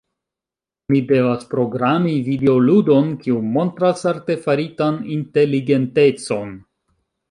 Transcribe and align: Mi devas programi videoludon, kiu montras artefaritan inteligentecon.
Mi 0.93 1.01
devas 1.11 1.45
programi 1.51 2.15
videoludon, 2.31 3.13
kiu 3.27 3.45
montras 3.53 4.05
artefaritan 4.17 5.01
inteligentecon. 5.21 6.63